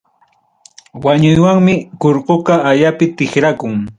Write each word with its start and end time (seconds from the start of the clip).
Wañuywanmi, 1.03 1.75
kurkuqa 2.01 2.53
ayapi 2.71 3.05
tikrakun. 3.17 3.75